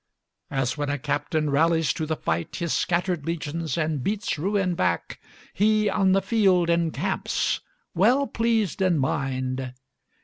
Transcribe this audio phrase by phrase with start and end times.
[0.49, 5.21] As when a captain rallies to the fight His scattered legions, and beats ruin back,
[5.53, 7.59] He, on the field, encamps,
[7.93, 9.75] well pleased in mind.